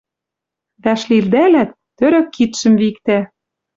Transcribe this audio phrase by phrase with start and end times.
[0.83, 3.19] Вӓш лилдӓлӓт— тӧрӧк кидшӹм виктӓ.